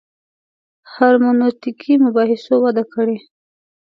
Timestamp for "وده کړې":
2.63-3.17